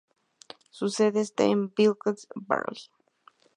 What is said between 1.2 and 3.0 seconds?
está en Wilkes-Barre.